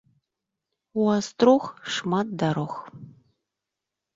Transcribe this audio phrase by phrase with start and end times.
[1.01, 1.63] У астрог
[1.97, 2.73] шмат дарог